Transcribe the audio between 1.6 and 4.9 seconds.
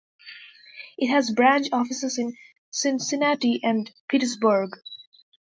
offices in Cincinnati and Pittsburgh.